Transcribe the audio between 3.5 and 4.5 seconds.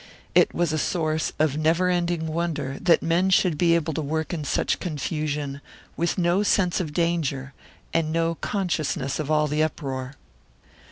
be able to work in